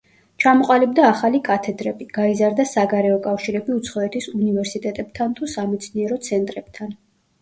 ჩამოყალიბდა 0.43 1.03
ახალი 1.09 1.41
კათედრები, 1.49 2.07
გაიზარდა 2.15 2.65
საგარეო 2.71 3.19
კავშირები 3.27 3.75
უცხოეთის 3.75 4.29
უნივერსიტეტებთან 4.33 5.37
თუ 5.41 5.51
სამეცნიერო 5.57 6.19
ცენტრებთან. 6.31 6.99